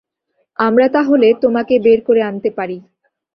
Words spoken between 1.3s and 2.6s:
তোমাকে বের করে আনতে